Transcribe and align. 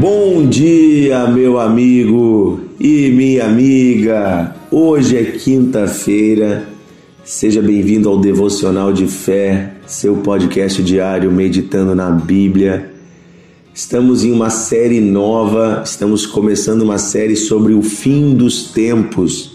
Bom 0.00 0.46
dia, 0.46 1.26
meu 1.26 1.60
amigo 1.60 2.58
e 2.80 3.10
minha 3.10 3.44
amiga. 3.44 4.56
Hoje 4.70 5.18
é 5.18 5.24
quinta-feira. 5.24 6.66
Seja 7.22 7.60
bem-vindo 7.60 8.08
ao 8.08 8.18
Devocional 8.18 8.94
de 8.94 9.06
Fé, 9.06 9.74
seu 9.86 10.16
podcast 10.16 10.82
diário 10.82 11.30
meditando 11.30 11.94
na 11.94 12.10
Bíblia. 12.10 12.90
Estamos 13.74 14.24
em 14.24 14.32
uma 14.32 14.48
série 14.48 15.02
nova, 15.02 15.82
estamos 15.84 16.24
começando 16.24 16.80
uma 16.80 16.96
série 16.96 17.36
sobre 17.36 17.74
o 17.74 17.82
fim 17.82 18.34
dos 18.34 18.70
tempos. 18.72 19.54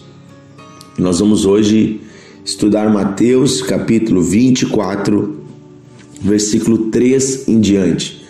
Nós 0.95 1.21
vamos 1.21 1.48
hoje 1.48 2.02
estudar 2.45 2.88
Mateus 2.93 3.63
capítulo 3.63 4.21
24, 4.21 5.39
versículo 6.21 6.77
3 6.91 7.48
em 7.48 7.59
diante. 7.59 8.24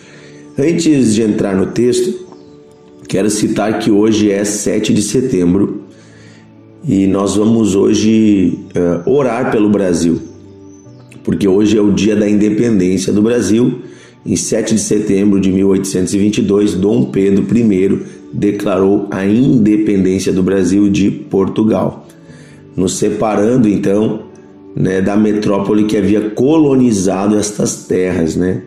Antes 0.58 1.14
de 1.14 1.20
entrar 1.20 1.54
no 1.54 1.66
texto, 1.66 2.26
quero 3.06 3.28
citar 3.28 3.78
que 3.78 3.90
hoje 3.90 4.30
é 4.30 4.42
7 4.42 4.94
de 4.94 5.02
setembro 5.02 5.82
e 6.82 7.06
nós 7.06 7.36
vamos 7.36 7.74
hoje 7.74 8.58
uh, 8.74 9.10
orar 9.10 9.50
pelo 9.50 9.68
Brasil, 9.68 10.18
porque 11.22 11.46
hoje 11.46 11.76
é 11.76 11.80
o 11.82 11.92
dia 11.92 12.16
da 12.16 12.26
independência 12.26 13.12
do 13.12 13.20
Brasil. 13.20 13.82
Em 14.24 14.34
7 14.34 14.76
de 14.76 14.80
setembro 14.80 15.38
de 15.38 15.52
1822, 15.52 16.72
Dom 16.72 17.10
Pedro 17.10 17.44
I 17.54 18.00
declarou 18.32 19.08
a 19.10 19.26
independência 19.26 20.32
do 20.32 20.42
Brasil 20.42 20.88
de 20.88 21.10
Portugal, 21.10 22.08
nos 22.74 22.94
separando 22.94 23.68
então 23.68 24.22
né, 24.74 25.02
da 25.02 25.18
metrópole 25.18 25.84
que 25.84 25.98
havia 25.98 26.30
colonizado 26.30 27.36
estas 27.36 27.84
terras, 27.84 28.36
né? 28.36 28.62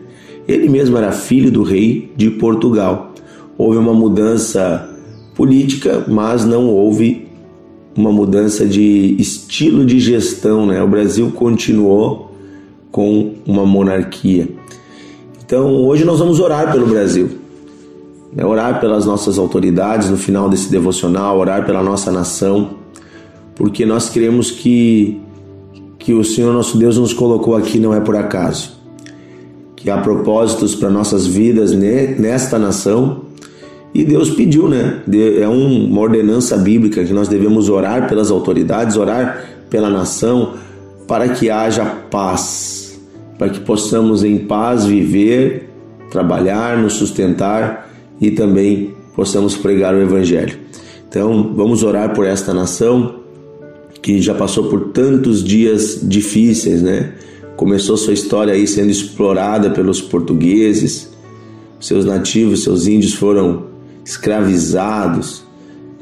Ele 0.50 0.68
mesmo 0.68 0.98
era 0.98 1.12
filho 1.12 1.48
do 1.48 1.62
rei 1.62 2.10
de 2.16 2.28
Portugal. 2.28 3.14
Houve 3.56 3.78
uma 3.78 3.94
mudança 3.94 4.90
política, 5.36 6.04
mas 6.08 6.44
não 6.44 6.66
houve 6.66 7.28
uma 7.96 8.10
mudança 8.10 8.66
de 8.66 9.14
estilo 9.16 9.86
de 9.86 10.00
gestão. 10.00 10.66
Né? 10.66 10.82
O 10.82 10.88
Brasil 10.88 11.30
continuou 11.30 12.32
com 12.90 13.34
uma 13.46 13.64
monarquia. 13.64 14.48
Então, 15.44 15.72
hoje 15.86 16.04
nós 16.04 16.18
vamos 16.18 16.40
orar 16.40 16.72
pelo 16.72 16.86
Brasil. 16.86 17.30
Né? 18.32 18.44
Orar 18.44 18.80
pelas 18.80 19.06
nossas 19.06 19.38
autoridades 19.38 20.10
no 20.10 20.16
final 20.16 20.48
desse 20.48 20.68
devocional, 20.68 21.38
orar 21.38 21.64
pela 21.64 21.80
nossa 21.80 22.10
nação, 22.10 22.70
porque 23.54 23.86
nós 23.86 24.08
cremos 24.08 24.50
que, 24.50 25.20
que 25.96 26.12
o 26.12 26.24
Senhor 26.24 26.52
nosso 26.52 26.76
Deus 26.76 26.98
nos 26.98 27.12
colocou 27.12 27.54
aqui 27.54 27.78
não 27.78 27.94
é 27.94 28.00
por 28.00 28.16
acaso 28.16 28.79
que 29.80 29.90
há 29.90 29.98
propósitos 29.98 30.74
para 30.74 30.90
nossas 30.90 31.26
vidas 31.26 31.72
nesta 31.72 32.58
nação. 32.58 33.22
E 33.92 34.04
Deus 34.04 34.30
pediu, 34.30 34.68
né? 34.68 35.02
É 35.40 35.48
uma 35.48 36.00
ordenança 36.00 36.56
bíblica 36.56 37.02
que 37.02 37.12
nós 37.12 37.28
devemos 37.28 37.68
orar 37.68 38.08
pelas 38.08 38.30
autoridades, 38.30 38.96
orar 38.96 39.44
pela 39.68 39.90
nação, 39.90 40.54
para 41.08 41.30
que 41.30 41.50
haja 41.50 41.84
paz, 41.84 43.00
para 43.38 43.48
que 43.48 43.60
possamos 43.60 44.22
em 44.22 44.38
paz 44.38 44.84
viver, 44.84 45.70
trabalhar, 46.10 46.76
nos 46.76 46.92
sustentar 46.92 47.90
e 48.20 48.30
também 48.30 48.94
possamos 49.16 49.56
pregar 49.56 49.94
o 49.94 50.00
Evangelho. 50.00 50.56
Então, 51.08 51.52
vamos 51.56 51.82
orar 51.82 52.14
por 52.14 52.26
esta 52.26 52.54
nação 52.54 53.16
que 54.02 54.20
já 54.20 54.34
passou 54.34 54.68
por 54.68 54.90
tantos 54.90 55.42
dias 55.42 55.98
difíceis, 56.02 56.82
né? 56.82 57.12
Começou 57.60 57.94
sua 57.94 58.14
história 58.14 58.54
aí 58.54 58.66
sendo 58.66 58.90
explorada 58.90 59.68
pelos 59.68 60.00
portugueses. 60.00 61.10
Seus 61.78 62.06
nativos, 62.06 62.64
seus 62.64 62.86
índios 62.86 63.12
foram 63.12 63.66
escravizados. 64.02 65.42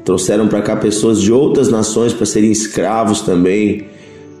Trouxeram 0.05 0.47
para 0.47 0.61
cá 0.61 0.77
pessoas 0.77 1.19
de 1.19 1.33
outras 1.33 1.67
nações 1.67 2.13
para 2.13 2.25
serem 2.25 2.49
escravos 2.49 3.19
também. 3.19 3.87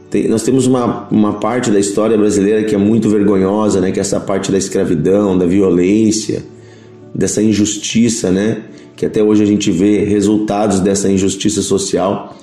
Tem, 0.09 0.29
nós 0.29 0.43
temos 0.43 0.65
uma, 0.65 1.09
uma 1.11 1.33
parte 1.33 1.69
da 1.69 1.77
história 1.77 2.17
brasileira 2.17 2.63
que 2.63 2.73
é 2.73 2.77
muito 2.77 3.09
vergonhosa, 3.09 3.81
né? 3.81 3.91
Que 3.91 3.99
é 3.99 4.01
essa 4.01 4.21
parte 4.21 4.49
da 4.49 4.57
escravidão, 4.57 5.37
da 5.37 5.45
violência, 5.45 6.45
dessa 7.13 7.43
injustiça, 7.43 8.31
né? 8.31 8.61
Que 8.95 9.05
até 9.05 9.21
hoje 9.21 9.43
a 9.43 9.45
gente 9.45 9.69
vê 9.71 10.05
resultados 10.05 10.79
dessa 10.79 11.11
injustiça 11.11 11.61
social, 11.61 12.37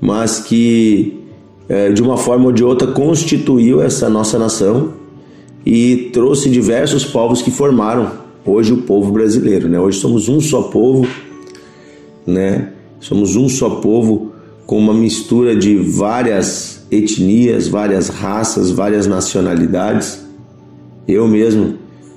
mas 0.00 0.40
que 0.40 1.24
é, 1.68 1.90
de 1.90 2.02
uma 2.02 2.16
forma 2.16 2.46
ou 2.46 2.52
de 2.52 2.64
outra, 2.64 2.88
constituiu 2.88 3.82
essa 3.82 4.08
nossa 4.08 4.38
nação 4.38 4.94
e 5.64 6.10
trouxe 6.12 6.48
diversos 6.48 7.04
povos 7.04 7.42
que 7.42 7.50
formaram 7.50 8.12
hoje 8.44 8.72
o 8.72 8.82
povo 8.82 9.10
brasileiro. 9.10 9.68
Né? 9.68 9.78
Hoje 9.78 9.98
somos 9.98 10.28
um 10.28 10.40
só 10.40 10.62
povo, 10.62 11.06
né? 12.26 12.72
somos 13.00 13.34
um 13.34 13.48
só 13.48 13.70
povo 13.70 14.32
com 14.64 14.78
uma 14.78 14.94
mistura 14.94 15.54
de 15.56 15.76
várias 15.76 16.86
etnias, 16.90 17.68
várias 17.68 18.08
raças, 18.08 18.70
várias 18.70 19.06
nacionalidades. 19.06 20.24
Eu 21.06 21.26
mesmo 21.26 21.74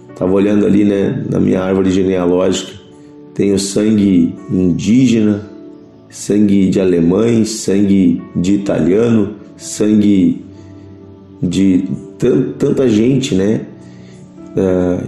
estava 0.10 0.31
olhando 0.31 0.66
ali 0.66 0.84
né, 0.84 1.24
na 1.30 1.40
minha 1.40 1.62
árvore 1.62 1.92
genealógica, 1.92 2.74
tenho 3.34 3.58
sangue 3.58 4.36
indígena, 4.52 5.50
sangue 6.10 6.70
de 6.70 6.81
alemães, 6.81 7.50
sangue 7.50 8.22
de 8.36 8.56
italiano, 8.56 9.36
sangue 9.59 10.42
de 11.42 11.84
tanta 12.58 12.88
gente, 12.90 13.36
né? 13.36 13.62
Uh, 14.56 15.08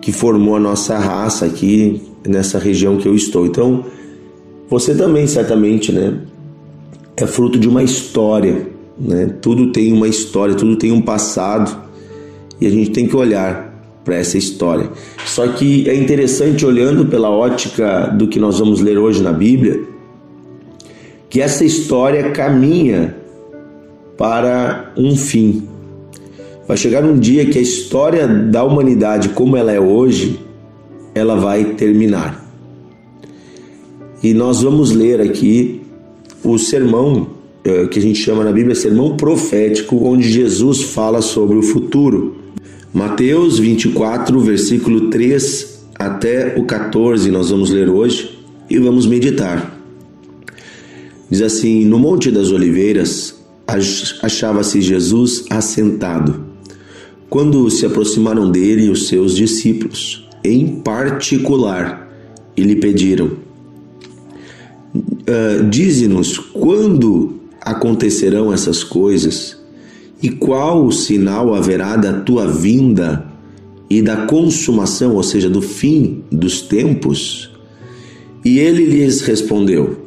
que 0.00 0.12
formou 0.12 0.56
a 0.56 0.60
nossa 0.60 0.96
raça 0.96 1.44
aqui 1.44 2.00
nessa 2.26 2.58
região 2.58 2.96
que 2.96 3.06
eu 3.06 3.14
estou. 3.14 3.44
Então, 3.46 3.84
você 4.68 4.94
também 4.94 5.26
certamente, 5.26 5.92
né? 5.92 6.20
É 7.16 7.26
fruto 7.26 7.58
de 7.58 7.68
uma 7.68 7.82
história, 7.82 8.68
né? 8.98 9.34
Tudo 9.42 9.72
tem 9.72 9.92
uma 9.92 10.08
história, 10.08 10.54
tudo 10.54 10.76
tem 10.76 10.92
um 10.92 11.02
passado 11.02 11.76
e 12.60 12.66
a 12.66 12.70
gente 12.70 12.90
tem 12.90 13.06
que 13.06 13.16
olhar 13.16 13.68
para 14.04 14.16
essa 14.16 14.38
história. 14.38 14.90
Só 15.26 15.46
que 15.48 15.88
é 15.88 15.94
interessante 15.94 16.64
olhando 16.64 17.06
pela 17.06 17.28
ótica 17.28 18.06
do 18.06 18.28
que 18.28 18.38
nós 18.38 18.58
vamos 18.58 18.80
ler 18.80 18.98
hoje 18.98 19.22
na 19.22 19.32
Bíblia, 19.32 19.82
que 21.28 21.40
essa 21.40 21.64
história 21.64 22.30
caminha 22.30 23.17
para 24.18 24.92
um 24.96 25.16
fim. 25.16 25.68
Vai 26.66 26.76
chegar 26.76 27.04
um 27.04 27.18
dia 27.18 27.46
que 27.46 27.58
a 27.58 27.62
história 27.62 28.26
da 28.26 28.64
humanidade 28.64 29.30
como 29.30 29.56
ela 29.56 29.72
é 29.72 29.80
hoje, 29.80 30.38
ela 31.14 31.36
vai 31.36 31.64
terminar. 31.76 32.44
E 34.22 34.34
nós 34.34 34.60
vamos 34.62 34.90
ler 34.90 35.20
aqui 35.20 35.80
o 36.44 36.58
sermão 36.58 37.28
eh, 37.64 37.86
que 37.86 37.98
a 37.98 38.02
gente 38.02 38.18
chama 38.18 38.42
na 38.42 38.52
Bíblia 38.52 38.74
sermão 38.74 39.16
profético, 39.16 39.96
onde 40.04 40.28
Jesus 40.28 40.82
fala 40.82 41.22
sobre 41.22 41.56
o 41.56 41.62
futuro. 41.62 42.36
Mateus 42.92 43.58
24, 43.58 44.40
versículo 44.40 45.08
3 45.08 45.86
até 45.94 46.56
o 46.58 46.64
14, 46.64 47.30
nós 47.30 47.50
vamos 47.50 47.70
ler 47.70 47.88
hoje 47.88 48.38
e 48.68 48.78
vamos 48.78 49.06
meditar. 49.06 49.78
Diz 51.30 51.42
assim: 51.42 51.84
No 51.84 51.98
Monte 51.98 52.30
das 52.30 52.50
Oliveiras, 52.50 53.37
achava-se 54.22 54.80
Jesus 54.80 55.44
assentado. 55.50 56.46
Quando 57.28 57.68
se 57.70 57.84
aproximaram 57.84 58.50
dele 58.50 58.88
os 58.88 59.06
seus 59.06 59.36
discípulos, 59.36 60.26
em 60.42 60.80
particular, 60.80 62.08
e 62.56 62.62
lhe 62.62 62.76
pediram: 62.76 63.32
uh, 64.94 65.64
Dize-nos 65.68 66.38
quando 66.38 67.38
acontecerão 67.60 68.52
essas 68.52 68.82
coisas 68.82 69.58
e 70.22 70.30
qual 70.30 70.90
sinal 70.90 71.54
haverá 71.54 71.96
da 71.96 72.20
tua 72.20 72.50
vinda 72.50 73.26
e 73.90 74.02
da 74.02 74.26
consumação, 74.26 75.14
ou 75.14 75.22
seja, 75.22 75.48
do 75.48 75.62
fim 75.62 76.24
dos 76.32 76.62
tempos? 76.62 77.50
E 78.44 78.58
ele 78.58 78.84
lhes 78.84 79.20
respondeu: 79.20 80.04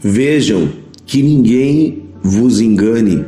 Vejam 0.00 0.68
que 1.04 1.22
ninguém 1.22 2.07
vos 2.28 2.60
engane, 2.60 3.24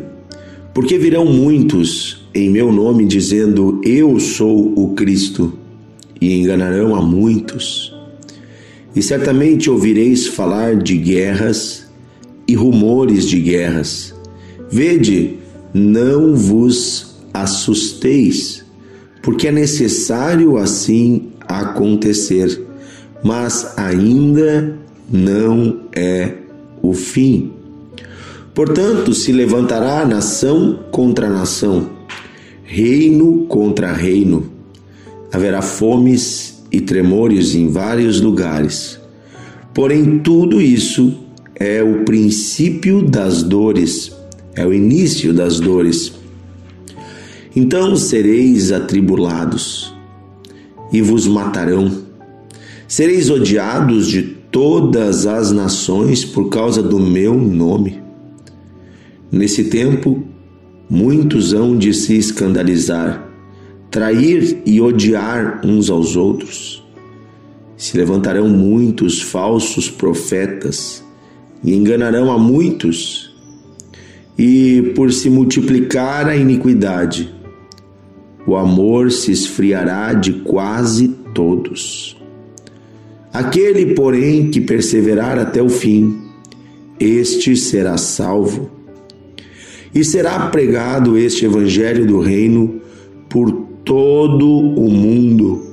porque 0.75 0.99
virão 0.99 1.25
muitos 1.25 2.29
em 2.35 2.51
meu 2.51 2.71
nome 2.71 3.07
dizendo: 3.07 3.81
Eu 3.83 4.21
sou 4.21 4.73
o 4.77 4.95
Cristo, 4.95 5.53
e 6.21 6.39
enganarão 6.39 6.95
a 6.95 7.01
muitos. 7.01 7.95
E 8.95 9.03
certamente 9.03 9.71
ouvireis 9.71 10.27
falar 10.27 10.77
de 10.77 10.97
guerras 10.97 11.87
e 12.47 12.55
rumores 12.55 13.27
de 13.27 13.41
guerras. 13.41 14.15
Vede, 14.71 15.39
não 15.73 16.35
vos 16.35 17.17
assusteis, 17.33 18.65
porque 19.23 19.49
é 19.49 19.53
necessário 19.53 20.59
assim 20.59 21.31
acontecer, 21.41 22.67
mas 23.25 23.75
ainda 23.79 24.79
não 25.11 25.81
é 25.95 26.35
o 26.83 26.93
fim. 26.93 27.53
Portanto, 28.61 29.15
se 29.15 29.33
levantará 29.33 30.05
nação 30.05 30.81
contra 30.91 31.31
nação, 31.31 31.89
reino 32.63 33.47
contra 33.47 33.91
reino. 33.91 34.51
Haverá 35.33 35.63
fomes 35.63 36.63
e 36.71 36.79
tremores 36.79 37.55
em 37.55 37.69
vários 37.69 38.21
lugares. 38.21 39.01
Porém, 39.73 40.19
tudo 40.19 40.61
isso 40.61 41.21
é 41.55 41.83
o 41.83 42.05
princípio 42.05 43.01
das 43.01 43.43
dores, 43.43 44.13
é 44.55 44.67
o 44.67 44.75
início 44.75 45.33
das 45.33 45.59
dores. 45.59 46.13
Então 47.57 47.97
sereis 47.97 48.73
atribulados 48.73 49.95
e 50.93 51.01
vos 51.01 51.27
matarão. 51.27 51.91
Sereis 52.87 53.31
odiados 53.31 54.07
de 54.07 54.21
todas 54.23 55.27
as 55.27 55.51
nações 55.51 56.27
por 56.27 56.51
causa 56.51 56.83
do 56.83 57.01
meu 57.01 57.35
nome. 57.35 58.10
Nesse 59.33 59.65
tempo, 59.65 60.25
muitos 60.89 61.53
hão 61.53 61.77
de 61.77 61.95
se 61.95 62.17
escandalizar, 62.17 63.31
trair 63.91 64.61
e 64.67 64.81
odiar 64.81 65.61
uns 65.65 65.89
aos 65.89 66.17
outros. 66.17 66.85
Se 67.77 67.97
levantarão 67.97 68.49
muitos 68.49 69.23
falsos 69.23 69.89
profetas 69.89 71.05
e 71.63 71.75
enganarão 71.75 72.33
a 72.33 72.39
muitos. 72.39 73.33
E 74.37 74.93
por 74.97 75.13
se 75.13 75.31
multiplicar 75.31 76.27
a 76.27 76.37
iniquidade, 76.37 77.33
o 78.47 78.57
amor 78.57 79.13
se 79.13 79.31
esfriará 79.31 80.13
de 80.13 80.33
quase 80.33 81.09
todos. 81.33 82.17
Aquele, 83.33 83.95
porém, 83.95 84.51
que 84.51 84.61
perseverar 84.61 85.39
até 85.39 85.63
o 85.63 85.69
fim, 85.69 86.21
este 86.99 87.57
será 87.57 87.97
salvo. 87.97 88.80
E 89.95 90.05
será 90.05 90.49
pregado 90.49 91.19
este 91.19 91.45
evangelho 91.45 92.07
do 92.07 92.21
reino 92.21 92.81
por 93.29 93.51
todo 93.85 94.47
o 94.49 94.91
mundo, 94.91 95.65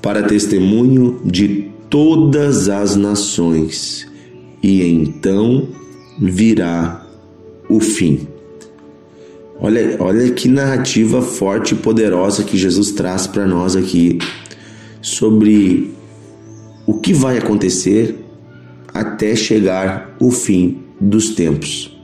para 0.00 0.22
testemunho 0.22 1.20
de 1.24 1.70
todas 1.90 2.68
as 2.68 2.96
nações, 2.96 4.06
e 4.62 4.82
então 4.82 5.68
virá 6.20 7.06
o 7.68 7.80
fim. 7.80 8.26
Olha, 9.60 9.96
olha 9.98 10.30
que 10.30 10.48
narrativa 10.48 11.20
forte 11.20 11.74
e 11.74 11.76
poderosa 11.76 12.44
que 12.44 12.56
Jesus 12.56 12.92
traz 12.92 13.26
para 13.26 13.46
nós 13.46 13.74
aqui 13.74 14.18
sobre 15.02 15.92
o 16.86 16.94
que 16.94 17.12
vai 17.12 17.38
acontecer 17.38 18.24
até 18.94 19.34
chegar 19.34 20.16
o 20.20 20.30
fim 20.30 20.78
dos 21.00 21.34
tempos. 21.34 21.97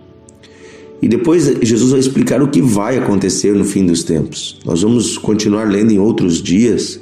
E 1.04 1.08
depois 1.08 1.58
Jesus 1.60 1.90
vai 1.90 2.00
explicar 2.00 2.42
o 2.42 2.48
que 2.48 2.62
vai 2.62 2.96
acontecer 2.96 3.54
no 3.54 3.62
fim 3.62 3.84
dos 3.84 4.02
tempos. 4.02 4.58
Nós 4.64 4.80
vamos 4.80 5.18
continuar 5.18 5.64
lendo 5.64 5.92
em 5.92 5.98
outros 5.98 6.42
dias 6.42 6.98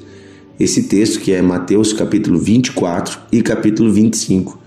esse 0.58 0.88
texto 0.88 1.20
que 1.20 1.31
é 1.31 1.40
Mateus 1.40 1.93
capítulo 1.93 2.37
24 2.37 3.16
e 3.31 3.40
capítulo 3.40 3.93
25, 3.93 4.58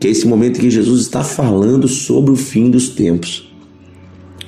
que 0.00 0.08
é 0.08 0.10
esse 0.10 0.26
momento 0.26 0.56
em 0.56 0.62
que 0.62 0.70
Jesus 0.70 1.02
está 1.02 1.22
falando 1.22 1.86
sobre 1.86 2.30
o 2.30 2.36
fim 2.36 2.70
dos 2.70 2.88
tempos. 2.88 3.52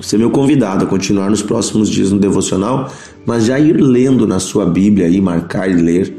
Você 0.01 0.15
é 0.15 0.17
meu 0.17 0.31
convidado 0.31 0.85
a 0.85 0.87
continuar 0.87 1.29
nos 1.29 1.43
próximos 1.43 1.87
dias 1.87 2.11
no 2.11 2.17
devocional, 2.17 2.91
mas 3.23 3.45
já 3.45 3.59
ir 3.59 3.79
lendo 3.79 4.25
na 4.25 4.39
sua 4.39 4.65
Bíblia 4.65 5.07
e 5.07 5.21
marcar 5.21 5.69
e 5.69 5.75
ler 5.75 6.17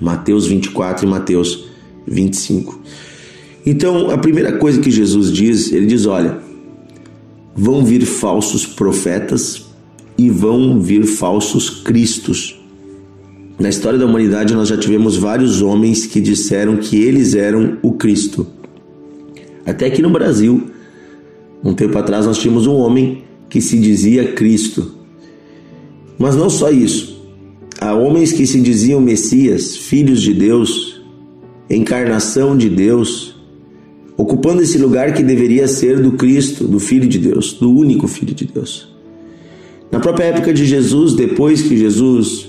Mateus 0.00 0.46
24 0.46 1.04
e 1.04 1.10
Mateus 1.10 1.64
25. 2.06 2.80
Então, 3.66 4.12
a 4.12 4.18
primeira 4.18 4.52
coisa 4.52 4.80
que 4.80 4.88
Jesus 4.88 5.32
diz, 5.32 5.72
ele 5.72 5.86
diz: 5.86 6.06
olha, 6.06 6.43
vão 7.54 7.84
vir 7.84 8.04
falsos 8.04 8.66
profetas 8.66 9.66
e 10.18 10.30
vão 10.30 10.80
vir 10.80 11.04
falsos 11.04 11.70
cristos. 11.70 12.60
Na 13.58 13.68
história 13.68 13.98
da 13.98 14.06
humanidade, 14.06 14.54
nós 14.54 14.68
já 14.68 14.76
tivemos 14.76 15.16
vários 15.16 15.62
homens 15.62 16.06
que 16.06 16.20
disseram 16.20 16.76
que 16.76 17.00
eles 17.00 17.34
eram 17.34 17.78
o 17.82 17.92
Cristo. 17.92 18.46
Até 19.64 19.86
aqui 19.86 20.02
no 20.02 20.10
Brasil, 20.10 20.70
um 21.62 21.72
tempo 21.72 21.96
atrás 21.96 22.26
nós 22.26 22.38
tínhamos 22.38 22.66
um 22.66 22.74
homem 22.74 23.22
que 23.48 23.60
se 23.60 23.78
dizia 23.78 24.32
Cristo. 24.32 24.94
Mas 26.18 26.34
não 26.36 26.50
só 26.50 26.70
isso. 26.70 27.14
Há 27.80 27.94
homens 27.94 28.32
que 28.32 28.46
se 28.46 28.60
diziam 28.60 29.00
Messias, 29.00 29.76
filhos 29.76 30.20
de 30.20 30.34
Deus, 30.34 31.00
encarnação 31.70 32.56
de 32.56 32.68
Deus, 32.68 33.33
ocupando 34.16 34.62
esse 34.62 34.78
lugar 34.78 35.12
que 35.14 35.22
deveria 35.22 35.66
ser 35.66 36.00
do 36.00 36.12
Cristo, 36.12 36.66
do 36.66 36.78
Filho 36.78 37.08
de 37.08 37.18
Deus, 37.18 37.52
do 37.54 37.70
único 37.70 38.06
Filho 38.06 38.34
de 38.34 38.44
Deus. 38.44 38.88
Na 39.90 40.00
própria 40.00 40.26
época 40.26 40.52
de 40.52 40.64
Jesus, 40.64 41.14
depois 41.14 41.62
que 41.62 41.76
Jesus 41.76 42.48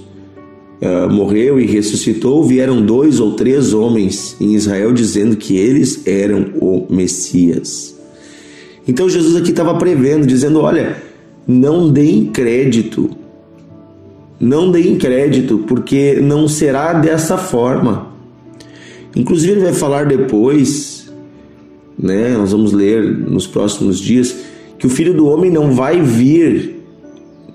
uh, 0.82 1.12
morreu 1.12 1.60
e 1.60 1.66
ressuscitou, 1.66 2.44
vieram 2.44 2.84
dois 2.84 3.20
ou 3.20 3.34
três 3.34 3.74
homens 3.74 4.36
em 4.40 4.56
Israel 4.56 4.92
dizendo 4.94 5.36
que 5.36 5.58
eles 5.58 6.06
eram 6.08 6.54
o 6.60 6.86
Messias. 6.90 7.96
Então 8.88 9.10
Jesus 9.10 9.36
aqui 9.36 9.50
estava 9.50 9.76
prevendo, 9.76 10.26
dizendo: 10.26 10.62
olha, 10.62 10.98
não 11.48 11.92
deem 11.92 12.26
crédito, 12.28 13.10
não 14.40 14.72
deem 14.72 14.98
crédito, 14.98 15.60
porque 15.68 16.20
não 16.22 16.48
será 16.48 16.94
dessa 16.94 17.38
forma. 17.38 18.14
Inclusive, 19.16 19.54
ele 19.54 19.62
vai 19.62 19.74
falar 19.74 20.06
depois, 20.06 20.95
né? 21.98 22.36
Nós 22.38 22.52
vamos 22.52 22.72
ler 22.72 23.04
nos 23.04 23.48
próximos 23.48 24.00
dias 24.00 24.36
que 24.78 24.86
o 24.86 24.90
filho 24.90 25.14
do 25.14 25.28
homem 25.28 25.50
não 25.50 25.72
vai 25.72 26.02
vir 26.02 26.76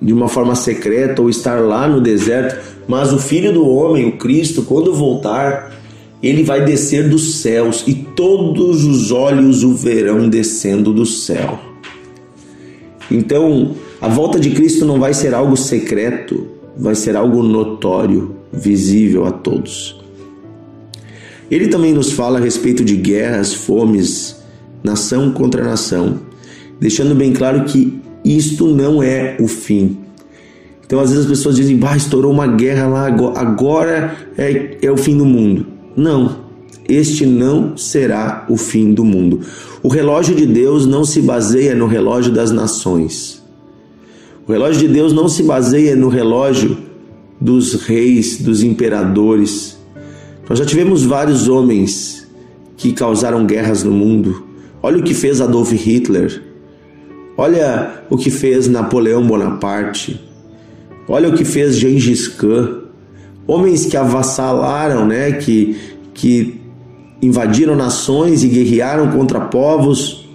de 0.00 0.12
uma 0.12 0.28
forma 0.28 0.54
secreta 0.54 1.20
ou 1.20 1.28
estar 1.28 1.60
lá 1.60 1.86
no 1.86 2.00
deserto, 2.00 2.58
mas 2.88 3.12
o 3.12 3.18
filho 3.18 3.52
do 3.52 3.68
homem, 3.68 4.08
o 4.08 4.16
Cristo, 4.16 4.62
quando 4.62 4.94
voltar, 4.94 5.78
ele 6.22 6.42
vai 6.42 6.64
descer 6.64 7.08
dos 7.08 7.36
céus 7.36 7.84
e 7.86 7.94
todos 7.94 8.84
os 8.84 9.12
olhos 9.12 9.62
o 9.62 9.74
verão 9.74 10.28
descendo 10.28 10.92
do 10.92 11.04
céu. 11.04 11.58
Então, 13.10 13.74
a 14.00 14.08
volta 14.08 14.40
de 14.40 14.50
Cristo 14.50 14.86
não 14.86 14.98
vai 14.98 15.12
ser 15.12 15.34
algo 15.34 15.56
secreto, 15.56 16.46
vai 16.76 16.94
ser 16.94 17.16
algo 17.16 17.42
notório, 17.42 18.36
visível 18.52 19.26
a 19.26 19.30
todos. 19.30 19.99
Ele 21.50 21.68
também 21.68 21.92
nos 21.92 22.12
fala 22.12 22.38
a 22.38 22.42
respeito 22.42 22.84
de 22.84 22.96
guerras, 22.96 23.52
fomes, 23.52 24.36
nação 24.82 25.32
contra 25.32 25.64
nação, 25.64 26.20
deixando 26.78 27.14
bem 27.14 27.32
claro 27.32 27.64
que 27.64 28.00
isto 28.24 28.66
não 28.68 29.02
é 29.02 29.36
o 29.40 29.48
fim. 29.48 29.98
Então, 30.86 31.00
às 31.00 31.10
vezes 31.10 31.24
as 31.24 31.30
pessoas 31.30 31.56
dizem, 31.56 31.76
bah, 31.76 31.96
estourou 31.96 32.32
uma 32.32 32.46
guerra 32.46 32.86
lá, 32.86 33.06
agora 33.36 34.16
é, 34.36 34.78
é 34.82 34.90
o 34.90 34.96
fim 34.96 35.16
do 35.16 35.24
mundo. 35.24 35.66
Não, 35.96 36.36
este 36.88 37.24
não 37.24 37.76
será 37.76 38.44
o 38.48 38.56
fim 38.56 38.92
do 38.92 39.04
mundo. 39.04 39.40
O 39.82 39.88
relógio 39.88 40.34
de 40.34 40.46
Deus 40.46 40.86
não 40.86 41.04
se 41.04 41.20
baseia 41.20 41.74
no 41.74 41.86
relógio 41.86 42.32
das 42.32 42.50
nações. 42.50 43.40
O 44.46 44.52
relógio 44.52 44.80
de 44.80 44.88
Deus 44.88 45.12
não 45.12 45.28
se 45.28 45.44
baseia 45.44 45.94
no 45.94 46.08
relógio 46.08 46.76
dos 47.40 47.74
reis, 47.74 48.38
dos 48.38 48.62
imperadores. 48.62 49.78
Nós 50.50 50.58
já 50.58 50.66
tivemos 50.66 51.04
vários 51.04 51.48
homens 51.48 52.28
que 52.76 52.92
causaram 52.92 53.46
guerras 53.46 53.82
no 53.82 53.90
mundo. 53.92 54.44
Olha 54.82 54.98
o 54.98 55.02
que 55.02 55.14
fez 55.14 55.40
Adolf 55.40 55.72
Hitler. 55.72 56.42
Olha 57.38 58.04
o 58.10 58.18
que 58.18 58.30
fez 58.30 58.68
Napoleão 58.68 59.26
Bonaparte. 59.26 60.20
Olha 61.08 61.30
o 61.30 61.34
que 61.34 61.46
fez 61.46 61.78
Gengis 61.78 62.28
Khan 62.28 62.80
homens 63.50 63.86
que 63.86 63.96
avassalaram, 63.96 65.06
né, 65.06 65.32
que, 65.32 65.76
que 66.14 66.60
invadiram 67.20 67.74
nações 67.74 68.44
e 68.44 68.48
guerrearam 68.48 69.10
contra 69.10 69.40
povos. 69.40 70.28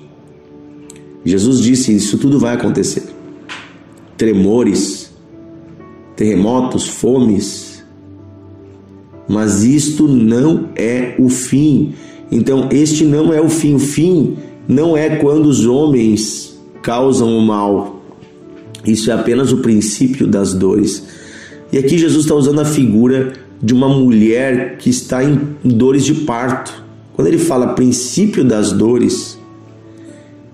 Jesus 1.23 1.61
disse: 1.61 1.95
Isso 1.95 2.17
tudo 2.17 2.37
vai 2.37 2.55
acontecer. 2.55 3.03
Tremores, 4.17 5.13
terremotos, 6.15 6.87
fomes. 6.87 7.64
Mas 9.27 9.63
isto 9.63 10.07
não 10.07 10.69
é 10.75 11.15
o 11.17 11.29
fim. 11.29 11.93
Então, 12.31 12.69
este 12.71 13.03
não 13.03 13.33
é 13.33 13.41
o 13.41 13.49
fim. 13.49 13.75
O 13.75 13.79
fim 13.79 14.37
não 14.67 14.95
é 14.95 15.15
quando 15.17 15.45
os 15.47 15.65
homens 15.65 16.59
causam 16.81 17.37
o 17.37 17.41
mal. 17.41 18.01
Isso 18.85 19.09
é 19.09 19.13
apenas 19.13 19.51
o 19.51 19.57
princípio 19.57 20.27
das 20.27 20.53
dores. 20.53 21.03
E 21.71 21.77
aqui 21.77 21.97
Jesus 21.97 22.25
está 22.25 22.35
usando 22.35 22.61
a 22.61 22.65
figura 22.65 23.33
de 23.61 23.73
uma 23.73 23.89
mulher 23.89 24.77
que 24.77 24.89
está 24.89 25.23
em 25.23 25.39
dores 25.63 26.05
de 26.05 26.13
parto. 26.13 26.83
Quando 27.13 27.27
ele 27.27 27.37
fala 27.37 27.73
princípio 27.73 28.43
das 28.43 28.71
dores, 28.71 29.39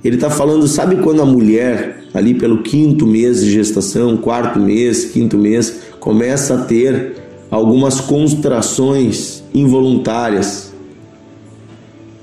ele 0.04 0.16
está 0.16 0.30
falando, 0.30 0.68
sabe 0.68 0.98
quando 0.98 1.22
a 1.22 1.26
mulher, 1.26 2.06
ali 2.14 2.34
pelo 2.34 2.64
quinto 2.64 3.06
mês 3.06 3.44
de 3.44 3.52
gestação, 3.52 4.18
quarto 4.18 4.60
mês, 4.60 5.06
quinto 5.06 5.38
mês, 5.38 5.82
começa 6.00 6.56
a 6.56 6.66
ter 6.66 7.21
algumas 7.52 8.00
contrações 8.00 9.44
involuntárias, 9.54 10.72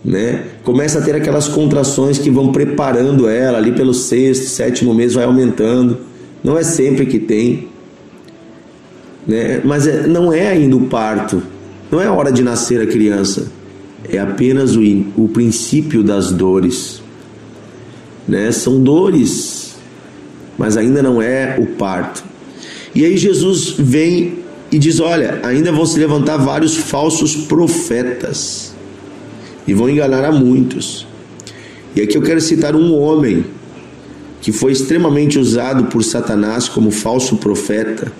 né? 0.02 0.46
Começa 0.64 0.98
a 0.98 1.02
ter 1.02 1.14
aquelas 1.14 1.46
contrações 1.46 2.18
que 2.18 2.30
vão 2.30 2.50
preparando 2.50 3.28
ela 3.28 3.58
ali 3.58 3.72
pelo 3.72 3.92
sexto, 3.92 4.46
sétimo 4.46 4.94
mês, 4.94 5.12
vai 5.12 5.24
aumentando. 5.24 5.98
Não 6.42 6.56
é 6.56 6.62
sempre 6.62 7.04
que 7.04 7.18
tem, 7.18 7.68
né? 9.26 9.60
Mas 9.62 9.86
é, 9.86 10.06
não 10.06 10.32
é 10.32 10.48
ainda 10.48 10.76
o 10.76 10.86
parto, 10.86 11.42
não 11.90 12.00
é 12.00 12.06
a 12.06 12.12
hora 12.12 12.32
de 12.32 12.42
nascer 12.42 12.80
a 12.80 12.86
criança, 12.86 13.52
é 14.10 14.18
apenas 14.18 14.76
o, 14.76 14.82
o 15.14 15.28
princípio 15.28 16.02
das 16.02 16.32
dores, 16.32 17.02
né? 18.26 18.50
São 18.50 18.80
dores, 18.80 19.74
mas 20.56 20.78
ainda 20.78 21.02
não 21.02 21.20
é 21.20 21.58
o 21.60 21.66
parto. 21.66 22.24
E 22.94 23.04
aí 23.04 23.18
Jesus 23.18 23.74
vem 23.78 24.47
e 24.70 24.78
diz: 24.78 25.00
Olha, 25.00 25.40
ainda 25.42 25.72
vão 25.72 25.86
se 25.86 25.98
levantar 25.98 26.36
vários 26.36 26.76
falsos 26.76 27.34
profetas 27.34 28.74
e 29.66 29.74
vão 29.74 29.88
enganar 29.88 30.24
a 30.24 30.32
muitos. 30.32 31.06
E 31.94 32.00
aqui 32.00 32.16
eu 32.16 32.22
quero 32.22 32.40
citar 32.40 32.76
um 32.76 32.94
homem 32.94 33.44
que 34.40 34.52
foi 34.52 34.72
extremamente 34.72 35.38
usado 35.38 35.84
por 35.84 36.02
Satanás 36.04 36.68
como 36.68 36.90
falso 36.90 37.36
profeta 37.36 38.12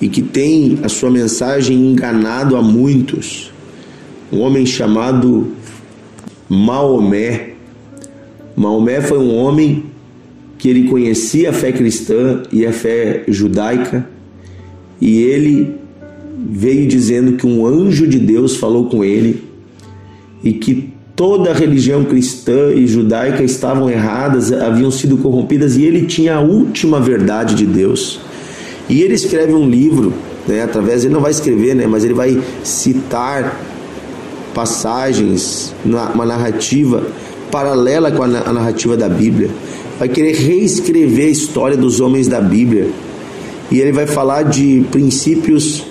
e 0.00 0.08
que 0.08 0.20
tem 0.20 0.80
a 0.82 0.88
sua 0.88 1.10
mensagem 1.10 1.76
enganado 1.76 2.56
a 2.56 2.62
muitos. 2.62 3.52
Um 4.32 4.40
homem 4.40 4.66
chamado 4.66 5.52
Maomé. 6.48 7.54
Maomé 8.56 9.00
foi 9.00 9.18
um 9.18 9.34
homem 9.34 9.84
que 10.58 10.68
ele 10.68 10.88
conhecia 10.88 11.50
a 11.50 11.52
fé 11.52 11.70
cristã 11.72 12.42
e 12.50 12.66
a 12.66 12.72
fé 12.72 13.24
judaica, 13.28 14.08
e 15.00 15.22
ele 15.22 15.74
veio 16.48 16.86
dizendo 16.86 17.32
que 17.36 17.46
um 17.46 17.66
anjo 17.66 18.06
de 18.06 18.18
Deus 18.18 18.56
falou 18.56 18.86
com 18.86 19.04
ele 19.04 19.42
e 20.42 20.52
que 20.52 20.92
toda 21.14 21.50
a 21.50 21.54
religião 21.54 22.04
cristã 22.04 22.72
e 22.74 22.86
judaica 22.86 23.42
estavam 23.42 23.88
erradas, 23.88 24.52
haviam 24.52 24.90
sido 24.90 25.16
corrompidas 25.16 25.76
e 25.76 25.84
ele 25.84 26.06
tinha 26.06 26.36
a 26.36 26.40
última 26.40 27.00
verdade 27.00 27.54
de 27.54 27.66
Deus. 27.66 28.20
E 28.88 29.02
ele 29.02 29.14
escreve 29.14 29.52
um 29.52 29.68
livro, 29.68 30.12
né, 30.46 30.62
através, 30.62 31.04
ele 31.04 31.14
não 31.14 31.20
vai 31.20 31.30
escrever, 31.30 31.74
né, 31.74 31.86
mas 31.86 32.04
ele 32.04 32.14
vai 32.14 32.40
citar 32.62 33.60
passagens, 34.54 35.74
uma 35.84 36.24
narrativa 36.24 37.02
paralela 37.50 38.10
com 38.10 38.22
a 38.22 38.26
narrativa 38.28 38.96
da 38.96 39.08
Bíblia. 39.08 39.50
Vai 39.98 40.08
querer 40.08 40.34
reescrever 40.34 41.26
a 41.26 41.30
história 41.30 41.76
dos 41.76 42.00
homens 42.00 42.28
da 42.28 42.40
Bíblia. 42.40 42.88
E 43.70 43.80
ele 43.80 43.92
vai 43.92 44.06
falar 44.06 44.44
de 44.44 44.84
princípios 44.90 45.84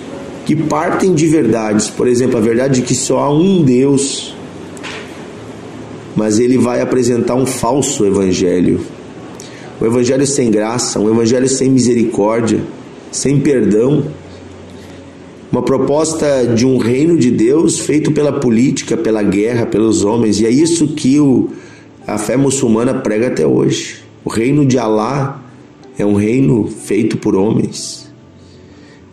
que 0.44 0.56
partem 0.56 1.14
de 1.14 1.26
verdades. 1.26 1.90
Por 1.90 2.08
exemplo, 2.08 2.38
a 2.38 2.40
verdade 2.40 2.80
de 2.80 2.86
que 2.86 2.94
só 2.94 3.18
há 3.18 3.30
um 3.30 3.62
Deus. 3.62 4.34
Mas 6.14 6.38
ele 6.38 6.56
vai 6.56 6.80
apresentar 6.80 7.34
um 7.34 7.44
falso 7.44 8.06
evangelho. 8.06 8.80
O 9.80 9.84
evangelho 9.84 10.26
sem 10.26 10.50
graça, 10.50 10.98
um 10.98 11.10
evangelho 11.10 11.48
sem 11.48 11.68
misericórdia 11.68 12.60
sem 13.16 13.40
perdão, 13.40 14.04
uma 15.50 15.62
proposta 15.62 16.44
de 16.54 16.66
um 16.66 16.76
reino 16.76 17.16
de 17.16 17.30
Deus 17.30 17.78
feito 17.78 18.12
pela 18.12 18.32
política, 18.32 18.96
pela 18.96 19.22
guerra, 19.22 19.64
pelos 19.64 20.04
homens, 20.04 20.40
e 20.40 20.46
é 20.46 20.50
isso 20.50 20.88
que 20.88 21.18
o, 21.18 21.48
a 22.06 22.18
fé 22.18 22.36
muçulmana 22.36 22.94
prega 22.94 23.28
até 23.28 23.46
hoje. 23.46 23.96
O 24.24 24.28
reino 24.28 24.66
de 24.66 24.78
Alá 24.78 25.42
é 25.98 26.04
um 26.04 26.14
reino 26.14 26.68
feito 26.68 27.16
por 27.16 27.34
homens. 27.34 28.06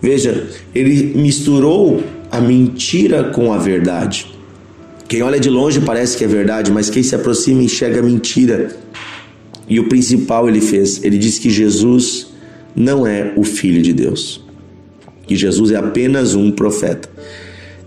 Veja, 0.01 0.49
ele 0.75 1.13
misturou 1.15 2.03
a 2.29 2.41
mentira 2.41 3.25
com 3.25 3.53
a 3.53 3.57
verdade. 3.57 4.27
Quem 5.07 5.21
olha 5.21 5.39
de 5.39 5.49
longe 5.49 5.79
parece 5.79 6.17
que 6.17 6.23
é 6.23 6.27
verdade, 6.27 6.71
mas 6.71 6.89
quem 6.89 7.01
se 7.01 7.15
aproxima 7.15 7.63
enxerga 7.63 7.99
a 7.99 8.03
mentira. 8.03 8.75
E 9.67 9.79
o 9.79 9.87
principal 9.87 10.49
ele 10.49 10.59
fez, 10.59 11.01
ele 11.03 11.17
disse 11.17 11.39
que 11.39 11.49
Jesus 11.49 12.33
não 12.75 13.07
é 13.07 13.33
o 13.37 13.43
Filho 13.43 13.81
de 13.81 13.93
Deus. 13.93 14.43
Que 15.25 15.37
Jesus 15.37 15.71
é 15.71 15.77
apenas 15.77 16.35
um 16.35 16.51
profeta. 16.51 17.09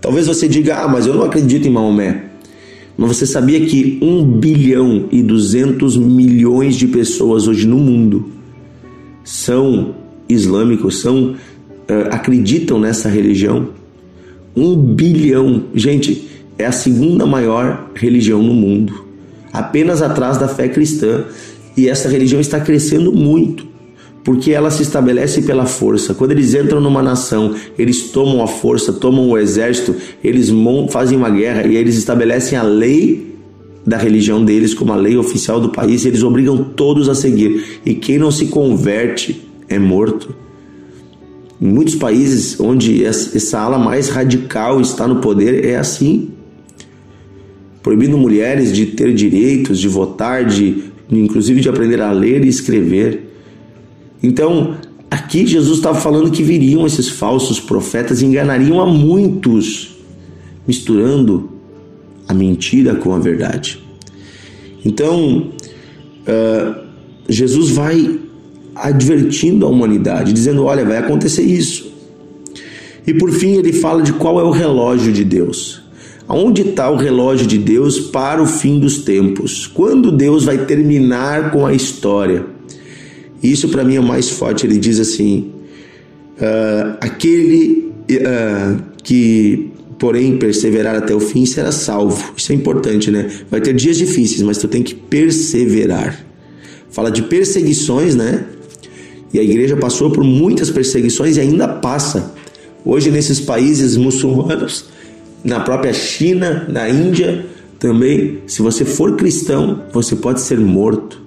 Talvez 0.01 0.25
você 0.25 0.47
diga, 0.47 0.77
ah, 0.77 0.87
mas 0.87 1.05
eu 1.05 1.13
não 1.13 1.23
acredito 1.23 1.67
em 1.67 1.71
Maomé. 1.71 2.23
Mas 2.97 3.15
você 3.15 3.27
sabia 3.27 3.63
que 3.63 3.99
1 4.01 4.23
bilhão 4.39 5.07
e 5.11 5.21
200 5.21 5.97
milhões 5.97 6.75
de 6.75 6.87
pessoas 6.87 7.47
hoje 7.47 7.67
no 7.67 7.77
mundo 7.77 8.36
são 9.27 9.93
islâmicos, 10.29 11.01
são 11.01 11.31
uh, 11.31 11.35
acreditam 12.11 12.79
nessa 12.79 13.09
religião? 13.09 13.69
1 14.55 14.75
bilhão. 14.95 15.65
Gente, 15.75 16.29
é 16.57 16.65
a 16.65 16.71
segunda 16.71 17.25
maior 17.25 17.91
religião 17.93 18.41
no 18.41 18.53
mundo, 18.53 19.05
apenas 19.51 20.01
atrás 20.01 20.37
da 20.37 20.47
fé 20.47 20.69
cristã. 20.69 21.25
E 21.75 21.89
essa 21.89 22.07
religião 22.07 22.39
está 22.39 22.59
crescendo 22.59 23.11
muito 23.11 23.67
porque 24.23 24.51
ela 24.51 24.71
se 24.71 24.81
estabelece 24.81 25.41
pela 25.41 25.65
força. 25.65 26.13
Quando 26.13 26.31
eles 26.31 26.53
entram 26.53 26.81
numa 26.81 27.01
nação, 27.01 27.55
eles 27.77 28.09
tomam 28.11 28.41
a 28.41 28.47
força, 28.47 28.91
tomam 28.91 29.29
o 29.29 29.37
exército, 29.37 29.95
eles 30.21 30.51
fazem 30.89 31.17
uma 31.17 31.29
guerra 31.29 31.65
e 31.65 31.77
eles 31.77 31.95
estabelecem 31.95 32.57
a 32.57 32.63
lei 32.63 33.36
da 33.87 33.97
religião 33.97 34.43
deles 34.43 34.73
como 34.73 34.91
a 34.91 34.97
lei 34.97 35.15
oficial 35.15 35.61
do 35.61 35.69
país, 35.69 36.05
eles 36.05 36.21
obrigam 36.21 36.61
todos 36.61 37.07
a 37.07 37.15
seguir. 37.15 37.79
E 37.85 37.93
quem 37.93 38.17
não 38.17 38.29
se 38.29 38.47
converte 38.47 39.47
é 39.69 39.79
morto. 39.79 40.35
Em 41.61 41.67
muitos 41.67 41.95
países 41.95 42.59
onde 42.59 43.05
essa 43.05 43.57
ala 43.57 43.79
mais 43.79 44.09
radical 44.09 44.81
está 44.81 45.07
no 45.07 45.21
poder, 45.21 45.63
é 45.63 45.77
assim. 45.77 46.31
Proibindo 47.81 48.17
mulheres 48.17 48.73
de 48.73 48.87
ter 48.87 49.13
direitos, 49.13 49.79
de 49.79 49.87
votar, 49.87 50.43
de 50.43 50.83
inclusive 51.09 51.61
de 51.61 51.69
aprender 51.69 52.01
a 52.01 52.11
ler 52.11 52.43
e 52.43 52.49
escrever. 52.49 53.33
Então, 54.21 54.75
aqui 55.09 55.47
Jesus 55.47 55.77
estava 55.77 55.97
falando 55.97 56.29
que 56.29 56.43
viriam 56.43 56.85
esses 56.85 57.07
falsos 57.07 57.57
profetas 57.57 58.21
e 58.21 58.25
enganariam 58.25 58.81
a 58.81 58.85
muitos, 58.85 59.95
misturando 60.67 61.56
a 62.27 62.33
mentira 62.33 62.95
com 62.95 63.13
a 63.13 63.19
verdade. 63.19 63.81
Então, 64.83 65.51
uh, 66.27 66.87
Jesus 67.27 67.71
vai 67.71 68.19
advertindo 68.75 69.65
a 69.65 69.69
humanidade, 69.69 70.33
dizendo: 70.33 70.63
olha, 70.63 70.85
vai 70.85 70.97
acontecer 70.97 71.43
isso. 71.43 71.91
E 73.05 73.13
por 73.13 73.31
fim, 73.31 73.55
ele 73.55 73.71
fala 73.73 74.01
de 74.01 74.13
qual 74.13 74.39
é 74.39 74.43
o 74.43 74.51
relógio 74.51 75.13
de 75.13 75.23
Deus. 75.23 75.81
Aonde 76.27 76.61
está 76.61 76.89
o 76.89 76.97
relógio 76.97 77.47
de 77.47 77.57
Deus 77.57 77.99
para 77.99 78.41
o 78.41 78.45
fim 78.45 78.79
dos 78.79 78.99
tempos? 78.99 79.65
Quando 79.65 80.11
Deus 80.11 80.43
vai 80.43 80.65
terminar 80.65 81.51
com 81.51 81.65
a 81.65 81.73
história? 81.73 82.45
Isso 83.41 83.69
para 83.69 83.83
mim 83.83 83.95
é 83.95 83.99
o 83.99 84.03
mais 84.03 84.29
forte. 84.29 84.65
Ele 84.65 84.77
diz 84.77 84.99
assim: 84.99 85.51
uh, 86.37 86.97
aquele 86.99 87.93
uh, 88.11 88.81
que, 89.01 89.56
porém, 89.97 90.37
perseverar 90.37 90.95
até 90.95 91.13
o 91.13 91.19
fim 91.19 91.45
será 91.45 91.71
salvo. 91.71 92.33
Isso 92.35 92.51
é 92.51 92.55
importante, 92.55 93.09
né? 93.09 93.29
Vai 93.49 93.61
ter 93.61 93.73
dias 93.73 93.97
difíceis, 93.97 94.41
mas 94.41 94.57
tu 94.57 94.67
tem 94.67 94.83
que 94.83 94.93
perseverar. 94.93 96.25
Fala 96.89 97.11
de 97.11 97.23
perseguições, 97.23 98.15
né? 98.15 98.45
E 99.33 99.39
a 99.39 99.43
igreja 99.43 99.75
passou 99.75 100.09
por 100.09 100.23
muitas 100.23 100.69
perseguições 100.69 101.37
e 101.37 101.39
ainda 101.39 101.67
passa. 101.67 102.33
Hoje, 102.85 103.11
nesses 103.11 103.39
países 103.39 103.97
muçulmanos, 103.97 104.85
na 105.43 105.59
própria 105.59 105.93
China, 105.93 106.65
na 106.69 106.89
Índia, 106.89 107.45
também, 107.77 108.39
se 108.47 108.61
você 108.61 108.85
for 108.85 109.15
cristão, 109.15 109.83
você 109.93 110.15
pode 110.15 110.41
ser 110.41 110.59
morto. 110.59 111.21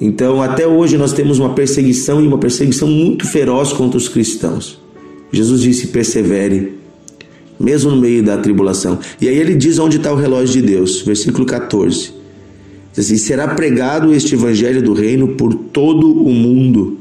Então, 0.00 0.42
até 0.42 0.66
hoje 0.66 0.98
nós 0.98 1.12
temos 1.12 1.38
uma 1.38 1.54
perseguição 1.54 2.22
e 2.22 2.26
uma 2.26 2.38
perseguição 2.38 2.88
muito 2.88 3.26
feroz 3.26 3.72
contra 3.72 3.96
os 3.96 4.08
cristãos. 4.08 4.80
Jesus 5.32 5.62
disse: 5.62 5.86
persevere, 5.88 6.74
mesmo 7.62 7.90
no 7.90 7.96
meio 7.96 8.22
da 8.22 8.36
tribulação. 8.36 8.98
E 9.20 9.28
aí 9.28 9.36
ele 9.36 9.54
diz 9.54 9.78
onde 9.78 9.96
está 9.96 10.12
o 10.12 10.16
relógio 10.16 10.60
de 10.60 10.62
Deus, 10.62 11.02
versículo 11.02 11.46
14. 11.46 12.12
Diz 12.92 13.06
assim: 13.06 13.16
será 13.16 13.48
pregado 13.48 14.12
este 14.12 14.34
evangelho 14.34 14.82
do 14.82 14.92
reino 14.92 15.28
por 15.28 15.54
todo 15.54 16.12
o 16.12 16.30
mundo, 16.30 16.98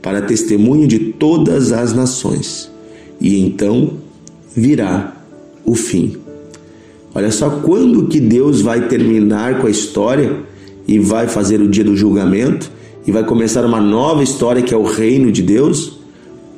para 0.00 0.22
testemunho 0.22 0.86
de 0.86 0.98
todas 0.98 1.72
as 1.72 1.92
nações, 1.92 2.70
e 3.20 3.40
então 3.40 3.94
virá 4.54 5.16
o 5.64 5.74
fim. 5.74 6.16
Olha 7.14 7.30
só 7.30 7.50
quando 7.50 8.06
que 8.06 8.20
Deus 8.20 8.60
vai 8.60 8.86
terminar 8.86 9.60
com 9.60 9.66
a 9.66 9.70
história 9.70 10.36
e 10.86 10.98
vai 10.98 11.26
fazer 11.26 11.60
o 11.60 11.68
dia 11.68 11.84
do 11.84 11.96
julgamento 11.96 12.70
e 13.06 13.10
vai 13.10 13.24
começar 13.24 13.64
uma 13.64 13.80
nova 13.80 14.22
história 14.22 14.62
que 14.62 14.72
é 14.72 14.76
o 14.76 14.84
reino 14.84 15.32
de 15.32 15.42
Deus 15.42 15.98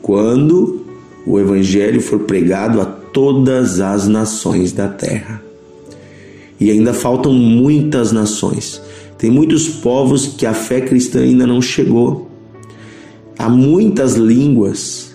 quando 0.03 0.85
o 1.27 1.39
evangelho 1.39 2.01
for 2.01 2.21
pregado 2.21 2.81
a 2.81 2.85
todas 3.13 3.81
as 3.81 4.09
nações 4.09 4.73
da 4.73 4.89
terra. 4.89 5.43
E 6.59 6.71
ainda 6.71 6.93
faltam 6.93 7.33
muitas 7.33 8.13
nações. 8.13 8.81
Tem 9.17 9.31
muitos 9.31 9.69
povos 9.69 10.27
que 10.27 10.47
a 10.47 10.55
fé 10.55 10.81
cristã 10.81 11.21
ainda 11.21 11.47
não 11.47 11.61
chegou. 11.61 12.31
Há 13.39 13.49
muitas 13.49 14.15
línguas, 14.15 15.15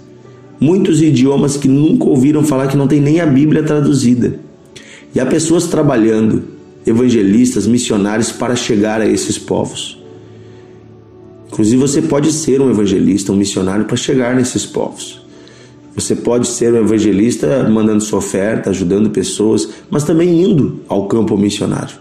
muitos 0.59 1.01
idiomas 1.01 1.57
que 1.57 1.67
nunca 1.67 2.05
ouviram 2.05 2.43
falar 2.43 2.67
que 2.67 2.77
não 2.77 2.87
tem 2.87 2.99
nem 2.99 3.19
a 3.19 3.25
Bíblia 3.25 3.63
traduzida. 3.63 4.39
E 5.13 5.19
há 5.19 5.25
pessoas 5.25 5.67
trabalhando 5.67 6.43
evangelistas, 6.85 7.65
missionários 7.65 8.31
para 8.31 8.55
chegar 8.55 9.01
a 9.01 9.07
esses 9.07 9.37
povos. 9.37 9.99
Inclusive, 11.47 11.77
você 11.77 12.01
pode 12.01 12.31
ser 12.31 12.61
um 12.61 12.69
evangelista, 12.69 13.31
um 13.31 13.35
missionário 13.35 13.85
para 13.85 13.95
chegar 13.95 14.35
nesses 14.35 14.65
povos. 14.65 15.24
Você 15.95 16.15
pode 16.15 16.47
ser 16.47 16.73
um 16.73 16.77
evangelista 16.77 17.67
mandando 17.69 18.03
sua 18.03 18.19
oferta, 18.19 18.69
ajudando 18.69 19.09
pessoas, 19.09 19.69
mas 19.89 20.03
também 20.03 20.43
indo 20.43 20.81
ao 20.89 21.07
campo 21.07 21.37
missionário. 21.37 21.95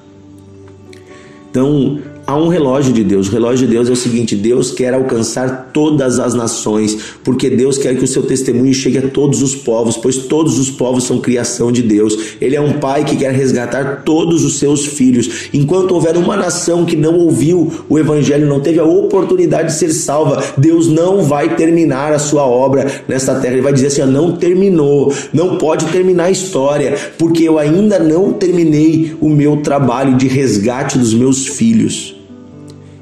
Então, 1.49 2.01
há 2.27 2.37
um 2.37 2.49
relógio 2.49 2.93
de 2.93 3.05
Deus. 3.05 3.29
O 3.29 3.33
relógio 3.33 3.67
de 3.67 3.73
Deus 3.73 3.89
é 3.89 3.93
o 3.93 3.97
seguinte: 3.97 4.35
Deus 4.35 4.71
quer 4.71 4.95
alcançar 4.95 5.71
todas 5.73 6.19
as 6.19 6.35
nações, 6.35 6.97
porque 7.23 7.51
Deus 7.51 7.79
quer 7.79 7.97
que 7.97 8.05
o 8.05 8.09
seu 8.09 8.23
testemunho 8.23 8.73
chegue 8.75 8.99
a 8.99 9.09
todos 9.09 9.43
os 9.43 9.55
povos, 9.55 9.97
pois 9.97 10.19
todos 10.19 10.59
os 10.59 10.71
povos 10.71 11.05
são 11.05 11.19
criação 11.19 11.71
de 11.71 11.83
Deus. 11.83 12.37
Ele 12.41 12.57
é 12.57 12.61
um 12.61 12.75
pai 12.75 13.05
que 13.05 13.17
quer 13.17 13.33
resgatar 13.33 14.03
todos 14.05 14.45
os 14.45 14.59
seus 14.59 14.87
filhos. 14.87 15.49
Enquanto 15.53 15.93
houver 15.93 16.17
uma 16.17 16.37
nação 16.37 16.85
que 16.85 16.97
não 16.97 17.17
ouviu 17.19 17.73
o 17.89 17.99
evangelho, 17.99 18.47
não 18.47 18.61
teve 18.61 18.79
a 18.79 18.85
oportunidade 18.85 19.69
de 19.69 19.75
ser 19.75 19.93
salva, 19.93 20.43
Deus 20.57 20.89
não 20.89 21.23
vai 21.23 21.57
terminar 21.57 22.13
a 22.13 22.19
sua 22.19 22.47
obra 22.47 23.03
nesta 23.09 23.35
terra. 23.37 23.55
Ele 23.55 23.63
vai 23.63 23.73
dizer 23.73 23.89
assim: 23.89 24.05
não 24.05 24.33
terminou, 24.33 25.13
não 25.33 25.57
pode 25.57 25.87
terminar 25.87 26.25
a 26.25 26.31
história, 26.31 26.97
porque 27.19 27.45
eu 27.45 27.59
ainda 27.59 27.99
não 27.99 28.33
terminei 28.33 29.17
o 29.21 29.29
meu 29.29 29.59
trabalho 29.59 30.17
de 30.17 30.27
resgate 30.27 30.99
dos 30.99 31.15
meus 31.15 31.47
filhos. 31.47 32.14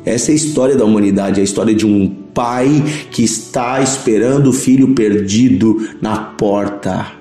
Essa 0.04 0.30
é 0.30 0.32
a 0.32 0.37
história 0.37 0.76
da 0.76 0.85
humanidade, 0.85 1.38
é 1.38 1.42
a 1.42 1.44
história 1.44 1.75
de 1.75 1.87
um 1.87 2.09
pai 2.35 2.82
que 3.11 3.23
está 3.23 3.80
esperando 3.80 4.50
o 4.50 4.52
filho 4.52 4.94
perdido 4.94 5.88
na 6.00 6.16
porta. 6.16 7.12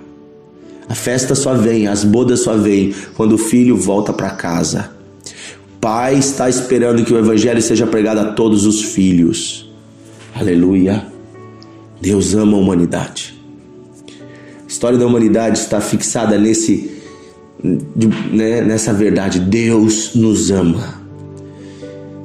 A 0.90 0.96
festa 0.96 1.36
só 1.36 1.54
vem, 1.54 1.88
as 1.88 2.04
bodas 2.04 2.42
só 2.42 2.58
vêm 2.58 2.94
quando 3.16 3.34
o 3.34 3.38
filho 3.38 3.78
volta 3.78 4.12
para 4.12 4.32
casa. 4.32 4.92
Pai 5.80 6.16
está 6.16 6.50
esperando 6.50 7.04
que 7.04 7.14
o 7.14 7.18
evangelho 7.18 7.62
seja 7.62 7.88
pregado 7.88 8.20
a 8.20 8.34
todos 8.34 8.66
os 8.66 8.84
filhos. 8.84 9.72
Aleluia. 10.36 11.06
Deus 12.02 12.34
ama 12.34 12.58
a 12.58 12.60
humanidade. 12.60 13.40
A 14.64 14.68
história 14.68 14.98
da 14.98 15.06
humanidade 15.06 15.60
está 15.60 15.80
fixada 15.80 16.38
nesse 16.38 16.92
né, 17.64 18.62
nessa 18.62 18.94
verdade. 18.94 19.40
Deus 19.40 20.16
nos 20.16 20.50
ama. 20.52 21.01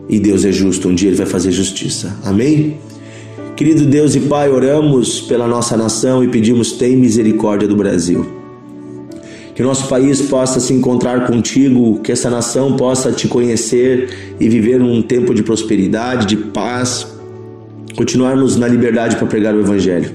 E 0.09 0.21
Deus 0.21 0.45
é 0.45 0.53
justo, 0.53 0.89
um 0.89 0.95
dia 0.95 1.09
Ele 1.09 1.17
vai 1.17 1.27
fazer 1.27 1.51
justiça. 1.51 2.17
Amém? 2.25 2.79
Querido 3.57 3.87
Deus 3.87 4.15
e 4.15 4.21
Pai, 4.21 4.51
oramos 4.51 5.21
pela 5.21 5.49
nossa 5.49 5.77
nação 5.77 6.23
e 6.23 6.29
pedimos: 6.29 6.73
tem 6.73 6.97
misericórdia 6.97 7.67
do 7.67 7.75
Brasil. 7.75 8.27
Que 9.55 9.63
nosso 9.63 9.89
país 9.89 10.21
possa 10.21 10.61
se 10.61 10.75
encontrar 10.75 11.27
contigo, 11.27 11.99
que 12.01 12.13
essa 12.13 12.29
nação 12.29 12.77
possa 12.77 13.11
te 13.11 13.27
conhecer 13.27 14.37
e 14.39 14.49
viver 14.51 14.83
um 14.83 15.01
tempo 15.01 15.35
de 15.35 15.43
prosperidade, 15.43 16.27
de 16.27 16.37
paz, 16.37 17.07
continuarmos 17.97 18.57
na 18.57 18.69
liberdade 18.69 19.17
para 19.17 19.27
pregar 19.27 19.55
o 19.55 19.61
Evangelho. 19.61 20.11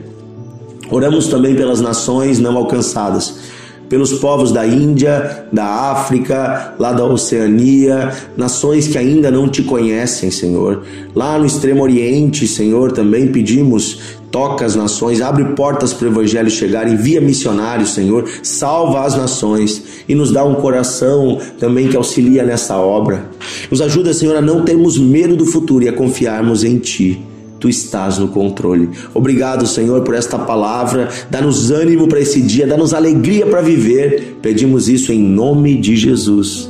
Oramos 0.91 1.27
também 1.27 1.55
pelas 1.55 1.81
nações 1.81 2.37
não 2.39 2.55
alcançadas 2.55 3.50
pelos 3.91 4.13
povos 4.13 4.53
da 4.53 4.65
Índia, 4.65 5.47
da 5.51 5.65
África, 5.65 6.75
lá 6.79 6.93
da 6.93 7.03
Oceania, 7.03 8.09
nações 8.37 8.87
que 8.87 8.97
ainda 8.97 9.29
não 9.29 9.49
te 9.49 9.63
conhecem, 9.63 10.31
Senhor. 10.31 10.83
Lá 11.13 11.37
no 11.37 11.45
Extremo 11.45 11.83
Oriente, 11.83 12.47
Senhor, 12.47 12.93
também 12.93 13.27
pedimos 13.27 14.21
toca 14.31 14.65
as 14.65 14.77
nações, 14.77 15.19
abre 15.19 15.43
portas 15.55 15.93
para 15.93 16.07
o 16.07 16.11
Evangelho 16.11 16.49
chegar, 16.49 16.87
envia 16.87 17.19
missionários, 17.19 17.89
Senhor, 17.89 18.29
salva 18.41 19.01
as 19.01 19.17
nações 19.17 19.83
e 20.07 20.15
nos 20.15 20.31
dá 20.31 20.45
um 20.45 20.55
coração 20.55 21.37
também 21.59 21.89
que 21.89 21.97
auxilia 21.97 22.45
nessa 22.45 22.77
obra. 22.77 23.25
Nos 23.69 23.81
ajuda, 23.81 24.13
Senhor, 24.13 24.37
a 24.37 24.41
não 24.41 24.63
termos 24.63 24.97
medo 24.97 25.35
do 25.35 25.45
futuro 25.45 25.83
e 25.83 25.89
a 25.89 25.93
confiarmos 25.93 26.63
em 26.63 26.77
Ti 26.77 27.21
tu 27.61 27.69
estás 27.69 28.17
no 28.17 28.27
controle. 28.27 28.89
Obrigado, 29.13 29.67
Senhor, 29.67 30.01
por 30.01 30.15
esta 30.15 30.37
palavra. 30.37 31.09
Dá-nos 31.29 31.69
ânimo 31.69 32.07
para 32.07 32.19
esse 32.19 32.41
dia, 32.41 32.65
dá-nos 32.65 32.91
alegria 32.93 33.45
para 33.45 33.61
viver. 33.61 34.39
Pedimos 34.41 34.89
isso 34.89 35.13
em 35.13 35.21
nome 35.21 35.77
de 35.77 35.95
Jesus. 35.95 36.69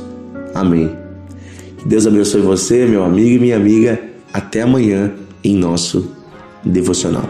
Amém. 0.54 0.90
Que 1.78 1.88
Deus 1.88 2.06
abençoe 2.06 2.42
você, 2.42 2.84
meu 2.84 3.02
amigo 3.02 3.30
e 3.30 3.38
minha 3.38 3.56
amiga. 3.56 3.98
Até 4.32 4.60
amanhã 4.60 5.10
em 5.42 5.56
nosso 5.56 6.10
devocional. 6.62 7.24